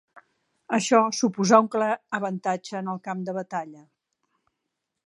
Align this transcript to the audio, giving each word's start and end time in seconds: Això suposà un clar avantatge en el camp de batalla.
Això 0.77 1.01
suposà 1.17 1.59
un 1.65 1.69
clar 1.75 1.91
avantatge 2.19 2.75
en 2.81 2.91
el 2.95 2.99
camp 3.11 3.23
de 3.29 3.39
batalla. 3.41 3.87